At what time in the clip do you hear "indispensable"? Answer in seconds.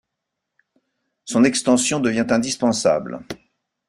2.31-3.19